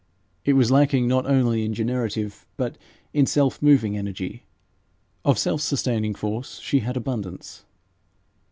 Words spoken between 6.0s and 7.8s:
force she had abundance.